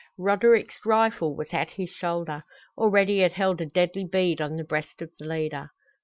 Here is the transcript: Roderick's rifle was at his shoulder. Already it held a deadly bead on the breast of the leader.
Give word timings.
Roderick's 0.17 0.79
rifle 0.83 1.35
was 1.35 1.49
at 1.51 1.69
his 1.69 1.91
shoulder. 1.91 2.43
Already 2.75 3.21
it 3.21 3.33
held 3.33 3.61
a 3.61 3.67
deadly 3.67 4.03
bead 4.11 4.41
on 4.41 4.57
the 4.57 4.63
breast 4.63 4.99
of 4.99 5.11
the 5.19 5.27
leader. 5.27 5.69